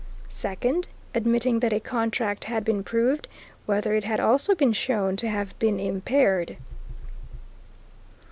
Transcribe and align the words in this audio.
Second, 0.29 0.87
admitting 1.13 1.59
that 1.59 1.71
a 1.71 1.79
contract 1.79 2.45
had 2.45 2.65
been 2.65 2.83
proved, 2.83 3.27
whether 3.67 3.93
it 3.93 4.03
had 4.03 4.19
also 4.19 4.55
been 4.55 4.73
shown 4.73 5.15
to 5.17 5.29
have 5.29 5.53
been 5.59 5.79
impaired. 5.79 6.57